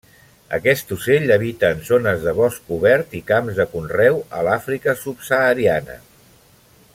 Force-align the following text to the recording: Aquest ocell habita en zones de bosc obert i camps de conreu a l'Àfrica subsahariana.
Aquest 0.57 0.93
ocell 0.95 1.33
habita 1.35 1.69
en 1.75 1.83
zones 1.89 2.25
de 2.29 2.33
bosc 2.39 2.71
obert 2.77 3.13
i 3.19 3.21
camps 3.29 3.59
de 3.61 3.67
conreu 3.75 4.19
a 4.39 4.47
l'Àfrica 4.49 4.97
subsahariana. 5.03 6.01